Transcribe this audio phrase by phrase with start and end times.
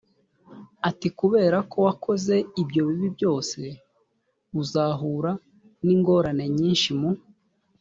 [0.89, 3.61] ati kubera ko wakoze ibyo bibi byose
[4.61, 5.31] uzahura
[5.83, 7.11] n ingorane nyinshi mu